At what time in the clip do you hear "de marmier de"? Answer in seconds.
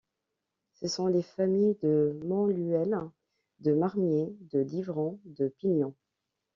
3.59-4.57